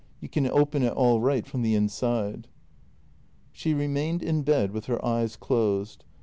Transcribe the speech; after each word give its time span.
You 0.19 0.27
can 0.29 0.47
open 0.49 0.81
it 0.81 0.93
all 0.93 1.21
right 1.21 1.45
from 1.45 1.61
the 1.61 1.75
inside." 1.75 2.47
She 3.51 3.75
remained 3.75 4.23
in 4.23 4.41
bed 4.41 4.71
with 4.71 4.85
her 4.85 5.05
eyes 5.05 5.35
closed. 5.35 6.05